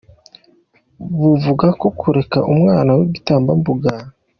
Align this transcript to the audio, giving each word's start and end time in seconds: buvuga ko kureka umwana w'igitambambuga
buvuga 1.19 1.67
ko 1.79 1.87
kureka 1.99 2.37
umwana 2.53 2.89
w'igitambambuga 2.97 3.89